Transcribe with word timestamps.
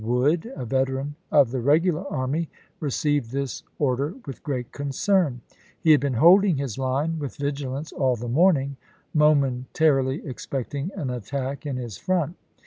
Wood, 0.03 0.51
a 0.55 0.65
veteran 0.65 1.13
of 1.31 1.51
the 1.51 1.59
regular 1.61 2.05
sept.20, 2.05 2.11
army, 2.11 2.49
received 2.79 3.31
this 3.31 3.61
order 3.77 4.15
with 4.25 4.41
gi'eat 4.43 4.71
concern. 4.71 5.41
He 5.79 5.91
ha.m. 5.91 5.93
had 5.93 6.01
been 6.01 6.13
holding 6.13 6.57
his 6.57 6.79
line 6.79 7.19
with 7.19 7.35
vigilance 7.37 7.91
all 7.91 8.15
the 8.15 8.27
morning, 8.27 8.77
momentarily 9.13 10.25
expecting 10.25 10.89
an 10.95 11.11
attack 11.11 11.67
in 11.67 11.77
his 11.77 11.97
front. 11.99 12.35